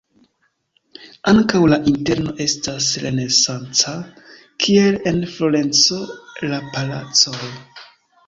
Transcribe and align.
Ankaŭ 1.31 1.59
la 1.73 1.77
interno 1.91 2.31
estas 2.45 2.87
renesanca, 3.03 3.93
kiel 4.65 4.97
en 5.13 5.21
Florenco 5.35 5.99
la 6.55 6.61
palacoj. 6.73 7.45